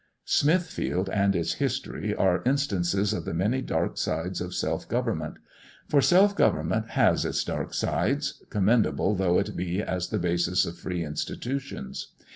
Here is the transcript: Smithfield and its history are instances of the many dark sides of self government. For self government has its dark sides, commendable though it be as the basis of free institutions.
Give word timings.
Smithfield 0.25 1.11
and 1.11 1.35
its 1.35 1.53
history 1.53 2.11
are 2.15 2.41
instances 2.43 3.13
of 3.13 3.23
the 3.23 3.35
many 3.35 3.61
dark 3.61 3.99
sides 3.99 4.41
of 4.41 4.55
self 4.55 4.89
government. 4.89 5.37
For 5.89 6.01
self 6.01 6.35
government 6.35 6.89
has 6.97 7.23
its 7.23 7.43
dark 7.43 7.75
sides, 7.75 8.43
commendable 8.49 9.13
though 9.13 9.37
it 9.37 9.55
be 9.55 9.79
as 9.79 10.07
the 10.09 10.17
basis 10.17 10.65
of 10.65 10.79
free 10.79 11.05
institutions. 11.05 12.13